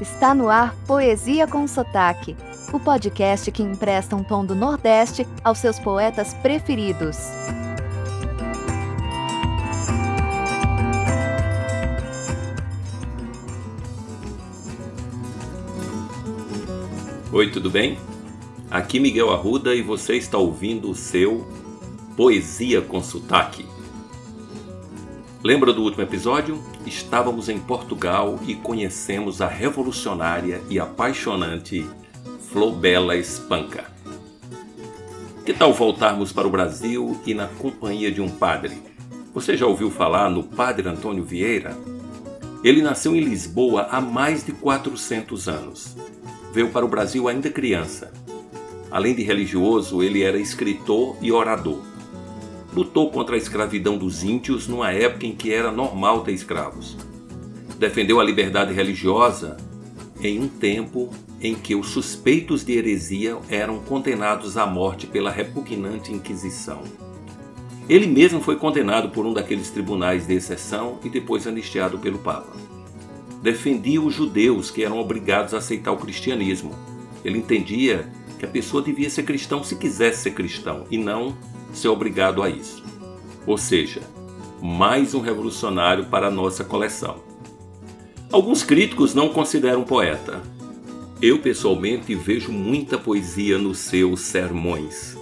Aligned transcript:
Está 0.00 0.34
no 0.34 0.50
ar 0.50 0.74
Poesia 0.88 1.46
com 1.46 1.68
Sotaque, 1.68 2.36
o 2.72 2.80
podcast 2.80 3.50
que 3.52 3.62
empresta 3.62 4.16
um 4.16 4.24
tom 4.24 4.44
do 4.44 4.52
Nordeste 4.52 5.24
aos 5.44 5.58
seus 5.58 5.78
poetas 5.78 6.34
preferidos. 6.34 7.16
Oi, 17.32 17.50
tudo 17.52 17.70
bem? 17.70 17.96
Aqui 18.68 18.98
Miguel 18.98 19.32
Arruda 19.32 19.76
e 19.76 19.82
você 19.82 20.16
está 20.16 20.38
ouvindo 20.38 20.90
o 20.90 20.94
seu 20.96 21.46
Poesia 22.16 22.82
com 22.82 23.00
Sotaque. 23.00 23.64
Lembra 25.44 25.74
do 25.74 25.82
último 25.82 26.02
episódio? 26.02 26.58
Estávamos 26.86 27.50
em 27.50 27.60
Portugal 27.60 28.40
e 28.48 28.54
conhecemos 28.54 29.42
a 29.42 29.46
revolucionária 29.46 30.62
e 30.70 30.80
apaixonante 30.80 31.86
Flobela 32.50 33.14
Espanca. 33.14 33.84
Que 35.44 35.52
tal 35.52 35.74
voltarmos 35.74 36.32
para 36.32 36.48
o 36.48 36.50
Brasil 36.50 37.20
e 37.26 37.34
na 37.34 37.46
companhia 37.46 38.10
de 38.10 38.22
um 38.22 38.30
padre? 38.30 38.80
Você 39.34 39.54
já 39.54 39.66
ouviu 39.66 39.90
falar 39.90 40.30
no 40.30 40.44
Padre 40.44 40.88
Antônio 40.88 41.22
Vieira? 41.22 41.76
Ele 42.64 42.80
nasceu 42.80 43.14
em 43.14 43.20
Lisboa 43.20 43.88
há 43.90 44.00
mais 44.00 44.46
de 44.46 44.52
400 44.52 45.46
anos. 45.46 45.94
Veio 46.54 46.70
para 46.70 46.86
o 46.86 46.88
Brasil 46.88 47.28
ainda 47.28 47.50
criança. 47.50 48.14
Além 48.90 49.14
de 49.14 49.22
religioso, 49.22 50.02
ele 50.02 50.22
era 50.22 50.38
escritor 50.38 51.18
e 51.20 51.30
orador 51.30 51.93
lutou 52.74 53.10
contra 53.10 53.36
a 53.36 53.38
escravidão 53.38 53.96
dos 53.96 54.24
índios 54.24 54.66
numa 54.66 54.90
época 54.90 55.26
em 55.26 55.34
que 55.34 55.52
era 55.52 55.70
normal 55.70 56.22
ter 56.22 56.32
escravos. 56.32 56.96
Defendeu 57.78 58.20
a 58.20 58.24
liberdade 58.24 58.72
religiosa 58.72 59.56
em 60.20 60.40
um 60.40 60.48
tempo 60.48 61.10
em 61.40 61.54
que 61.54 61.74
os 61.74 61.88
suspeitos 61.88 62.64
de 62.64 62.72
heresia 62.72 63.36
eram 63.48 63.78
condenados 63.80 64.56
à 64.56 64.66
morte 64.66 65.06
pela 65.06 65.30
repugnante 65.30 66.12
Inquisição. 66.12 66.82
Ele 67.88 68.06
mesmo 68.06 68.40
foi 68.40 68.56
condenado 68.56 69.10
por 69.10 69.26
um 69.26 69.34
daqueles 69.34 69.70
tribunais 69.70 70.26
de 70.26 70.34
exceção 70.34 70.98
e 71.04 71.10
depois 71.10 71.46
anistiado 71.46 71.98
pelo 71.98 72.18
Papa. 72.18 72.56
Defendia 73.42 74.00
os 74.00 74.14
judeus 74.14 74.70
que 74.70 74.82
eram 74.82 74.98
obrigados 74.98 75.52
a 75.52 75.58
aceitar 75.58 75.92
o 75.92 75.98
cristianismo. 75.98 76.72
Ele 77.22 77.38
entendia 77.38 78.10
que 78.38 78.46
a 78.46 78.48
pessoa 78.48 78.82
devia 78.82 79.10
ser 79.10 79.24
cristão 79.24 79.62
se 79.62 79.76
quisesse 79.76 80.22
ser 80.22 80.30
cristão 80.30 80.86
e 80.90 80.96
não 80.96 81.36
ser 81.78 81.88
obrigado 81.88 82.42
a 82.42 82.48
isso. 82.48 82.82
Ou 83.46 83.58
seja, 83.58 84.02
mais 84.62 85.14
um 85.14 85.20
revolucionário 85.20 86.06
para 86.06 86.28
a 86.28 86.30
nossa 86.30 86.64
coleção. 86.64 87.16
Alguns 88.32 88.62
críticos 88.62 89.14
não 89.14 89.28
consideram 89.28 89.84
poeta. 89.84 90.42
Eu 91.20 91.38
pessoalmente 91.38 92.14
vejo 92.14 92.50
muita 92.50 92.98
poesia 92.98 93.58
nos 93.58 93.78
seus 93.78 94.20
sermões. 94.20 95.16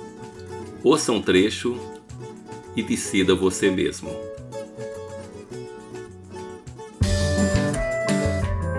Ouça 0.82 1.12
um 1.12 1.20
trecho 1.20 1.76
e 2.74 2.82
decida 2.82 3.34
você 3.34 3.70
mesmo. 3.70 4.10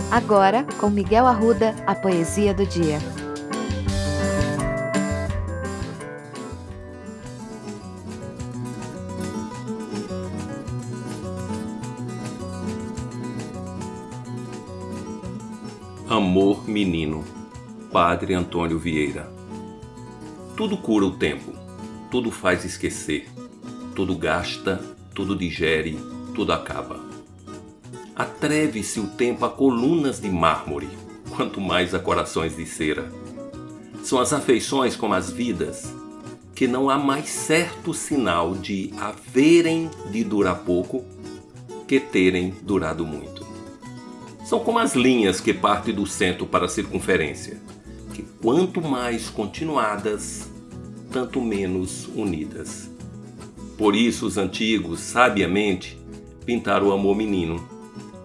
Agora, 0.10 0.64
com 0.80 0.90
Miguel 0.90 1.26
Arruda, 1.26 1.76
a 1.88 1.96
poesia 1.96 2.54
do 2.54 2.66
dia. 2.66 3.00
Amor 16.14 16.70
Menino, 16.70 17.24
Padre 17.92 18.36
Antônio 18.36 18.78
Vieira. 18.78 19.28
Tudo 20.56 20.78
cura 20.78 21.06
o 21.06 21.18
tempo, 21.18 21.54
tudo 22.12 22.30
faz 22.30 22.64
esquecer, 22.64 23.28
tudo 23.96 24.16
gasta, 24.16 24.80
tudo 25.16 25.36
digere, 25.36 25.98
tudo 26.36 26.54
acaba. 26.54 27.00
Atreve-se 28.16 29.00
o 29.00 29.08
tempo 29.08 29.44
a 29.44 29.50
colunas 29.50 30.22
de 30.22 30.30
mármore, 30.30 30.88
quanto 31.36 31.60
mais 31.60 31.96
a 31.96 32.00
corações 32.00 32.56
de 32.56 32.68
cera. 32.68 33.12
São 34.04 34.20
as 34.20 34.32
afeições 34.32 34.96
como 34.96 35.16
as 35.16 35.32
vidas, 35.32 35.96
que 36.54 36.68
não 36.68 36.92
há 36.92 36.98
mais 37.00 37.28
certo 37.28 37.92
sinal 37.92 38.54
de 38.54 38.94
haverem 39.00 39.90
de 40.12 40.24
durar 40.24 40.60
pouco 40.60 41.04
que 41.88 42.00
terem 42.00 42.54
durado 42.62 43.04
muito 43.04 43.43
são 44.44 44.60
como 44.60 44.80
as 44.80 44.94
linhas 44.94 45.40
que 45.40 45.54
partem 45.54 45.94
do 45.94 46.06
centro 46.06 46.46
para 46.46 46.66
a 46.66 46.70
circunferência, 46.70 47.62
que 48.14 48.22
quanto 48.42 48.82
mais 48.82 49.30
continuadas, 49.30 50.50
tanto 51.12 51.42
menos 51.42 52.08
unidas. 52.14 52.90
Por 53.78 53.96
isso 53.96 54.26
os 54.28 54.38
antigos, 54.38 55.00
sabiamente, 55.00 55.98
pintaram 56.46 56.90
o 56.90 56.92
amor 56.92 57.16
menino, 57.16 57.68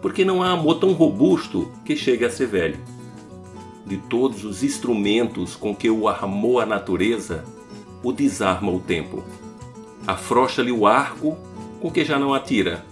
porque 0.03 0.25
não 0.25 0.43
há 0.43 0.51
amor 0.51 0.81
tão 0.81 0.93
robusto 0.93 1.73
que 1.85 1.97
chegue 1.97 2.25
a 2.25 2.31
ser 2.31 2.47
velho. 2.47 2.79
De 3.87 3.97
todos 3.97 4.45
os 4.45 4.63
instrumentos 4.63 5.57
com 5.57 5.75
que 5.75 5.89
o 5.89 6.09
armou 6.09 6.61
a 6.61 6.67
natureza, 6.67 7.45
o 8.03 8.13
desarma 8.13 8.71
o 8.71 8.81
tempo. 8.81 9.25
Afrocha-lhe 10.07 10.73
o 10.73 10.87
arco 10.87 11.37
com 11.81 11.91
que 11.91 12.05
já 12.05 12.19
não 12.19 12.35
atira, 12.35 12.85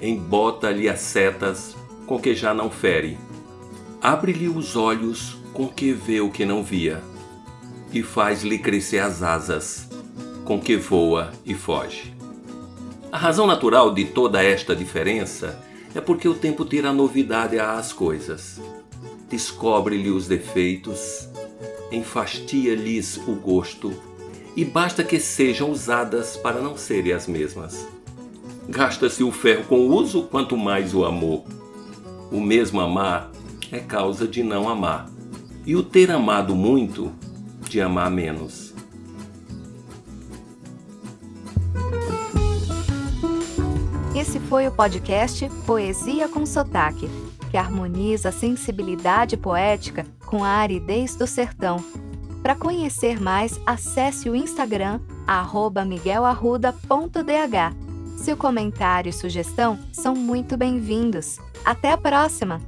embota-lhe 0.00 0.88
as 0.88 1.00
setas 1.00 1.76
com 2.12 2.20
que 2.20 2.34
já 2.34 2.52
não 2.52 2.68
fere. 2.68 3.16
Abre-lhe 3.98 4.46
os 4.46 4.76
olhos 4.76 5.38
com 5.54 5.66
que 5.66 5.94
vê 5.94 6.20
o 6.20 6.28
que 6.28 6.44
não 6.44 6.62
via, 6.62 7.02
e 7.90 8.02
faz-lhe 8.02 8.58
crescer 8.58 8.98
as 8.98 9.22
asas, 9.22 9.88
com 10.44 10.60
que 10.60 10.76
voa 10.76 11.32
e 11.42 11.54
foge. 11.54 12.14
A 13.10 13.16
razão 13.16 13.46
natural 13.46 13.94
de 13.94 14.04
toda 14.04 14.44
esta 14.44 14.76
diferença 14.76 15.58
é 15.94 16.02
porque 16.02 16.28
o 16.28 16.34
tempo 16.34 16.66
tira 16.66 16.92
novidade 16.92 17.58
às 17.58 17.94
coisas, 17.94 18.60
descobre-lhe 19.30 20.10
os 20.10 20.28
defeitos, 20.28 21.26
enfastia-lhes 21.90 23.16
o 23.26 23.32
gosto, 23.36 23.90
e 24.54 24.66
basta 24.66 25.02
que 25.02 25.18
sejam 25.18 25.70
usadas 25.70 26.36
para 26.36 26.60
não 26.60 26.76
serem 26.76 27.14
as 27.14 27.26
mesmas. 27.26 27.88
Gasta-se 28.68 29.24
o 29.24 29.32
ferro 29.32 29.64
com 29.64 29.76
o 29.76 29.94
uso, 29.94 30.24
quanto 30.24 30.58
mais 30.58 30.94
o 30.94 31.06
amor 31.06 31.61
o 32.32 32.40
mesmo 32.40 32.80
amar 32.80 33.30
é 33.70 33.78
causa 33.78 34.26
de 34.26 34.42
não 34.42 34.68
amar, 34.68 35.08
e 35.66 35.76
o 35.76 35.82
ter 35.82 36.10
amado 36.10 36.56
muito, 36.56 37.12
de 37.68 37.80
amar 37.80 38.10
menos. 38.10 38.72
Esse 44.16 44.40
foi 44.40 44.66
o 44.66 44.72
podcast 44.72 45.48
Poesia 45.66 46.28
com 46.28 46.46
Sotaque, 46.46 47.08
que 47.50 47.56
harmoniza 47.56 48.30
a 48.30 48.32
sensibilidade 48.32 49.36
poética 49.36 50.06
com 50.24 50.42
a 50.42 50.48
aridez 50.48 51.14
do 51.14 51.26
sertão. 51.26 51.84
Para 52.42 52.56
conhecer 52.56 53.20
mais, 53.20 53.60
acesse 53.66 54.28
o 54.28 54.34
Instagram 54.34 55.00
miguelarruda.dh. 55.86 57.91
Seu 58.22 58.36
comentário 58.36 59.10
e 59.10 59.12
sugestão 59.12 59.76
são 59.92 60.14
muito 60.14 60.56
bem-vindos. 60.56 61.40
Até 61.64 61.90
a 61.90 61.98
próxima! 61.98 62.60